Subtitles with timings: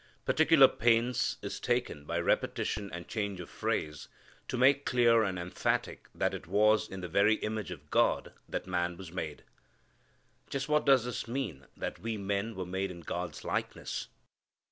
[0.25, 4.07] Particular pains is taken by repetition and change of phrase
[4.47, 8.65] to make clear and emphatic that it was in the very image of God that
[8.65, 9.43] man was made.
[10.49, 14.07] Just what does it mean that we men were made in God's likeness?